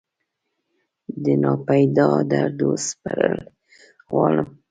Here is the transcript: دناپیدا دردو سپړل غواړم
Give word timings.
دناپیدا 1.23 2.09
دردو 2.29 2.71
سپړل 2.87 3.37
غواړم 4.09 4.47